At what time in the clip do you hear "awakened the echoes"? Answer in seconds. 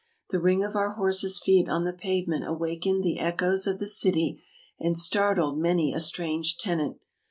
2.47-3.67